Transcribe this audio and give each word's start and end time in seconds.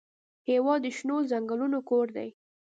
هېواد 0.49 0.79
د 0.83 0.87
شنو 0.97 1.17
ځنګلونو 1.31 1.77
کور 1.89 2.07
دی. 2.17 2.29